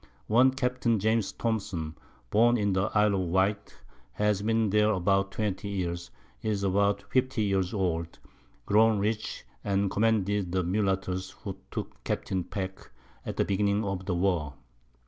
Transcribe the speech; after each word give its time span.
One 0.25 0.49
Capt. 0.49 0.83
James 0.97 1.31
Thompson, 1.31 1.95
born 2.31 2.57
in 2.57 2.73
the 2.73 2.85
Isle 2.95 3.13
of 3.13 3.19
Wight, 3.29 3.77
has 4.13 4.41
been 4.41 4.71
there 4.71 4.89
about 4.89 5.31
20 5.33 5.67
Years, 5.69 6.09
is 6.41 6.63
about 6.63 7.03
50 7.11 7.43
Years 7.43 7.71
old, 7.71 8.17
grown 8.65 8.97
rich, 8.97 9.45
and 9.63 9.91
commanded 9.91 10.51
the 10.53 10.63
Mullattoes 10.63 11.35
who 11.43 11.55
took 11.69 12.03
Capt. 12.03 12.31
Packe, 12.49 12.89
at 13.27 13.37
the 13.37 13.45
Beginning 13.45 13.83
of 13.83 14.07
the 14.07 14.15
War. 14.15 14.55